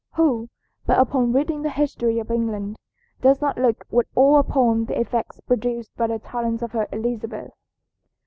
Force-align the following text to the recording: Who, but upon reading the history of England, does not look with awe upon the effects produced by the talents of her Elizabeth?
Who, 0.15 0.49
but 0.87 0.97
upon 0.97 1.31
reading 1.31 1.61
the 1.61 1.69
history 1.69 2.17
of 2.17 2.31
England, 2.31 2.77
does 3.21 3.39
not 3.39 3.59
look 3.59 3.85
with 3.91 4.07
awe 4.15 4.39
upon 4.39 4.85
the 4.85 4.99
effects 4.99 5.39
produced 5.41 5.95
by 5.95 6.07
the 6.07 6.17
talents 6.17 6.63
of 6.63 6.71
her 6.71 6.87
Elizabeth? 6.91 7.51